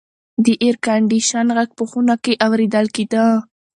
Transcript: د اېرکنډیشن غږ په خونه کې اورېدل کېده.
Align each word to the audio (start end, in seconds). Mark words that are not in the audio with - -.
د 0.45 0.47
اېرکنډیشن 0.63 1.47
غږ 1.57 1.69
په 1.77 1.83
خونه 1.89 2.15
کې 2.23 2.33
اورېدل 2.45 2.85
کېده. 2.95 3.25